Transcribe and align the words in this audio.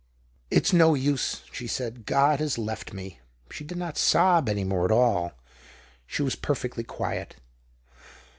"It's 0.49 0.73
no 0.73 0.95
use," 0.95 1.43
she 1.51 1.67
said." 1.67 2.05
God 2.07 2.39
has 2.39 2.57
left 2.57 2.91
me!" 2.91 3.19
She 3.51 3.63
did 3.63 3.77
not 3.77 3.99
sob 3.99 4.49
any 4.49 4.63
more 4.63 4.83
at 4.83 4.91
all; 4.91 5.33
she 6.07 6.23
was 6.23 6.33
perfectly 6.33 6.83
quiet. 6.83 7.35